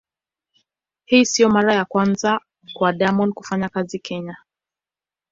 [1.05, 2.39] Hii sio mara ya kwanza
[2.73, 4.37] kwa Diamond kufanya kazi Kenya.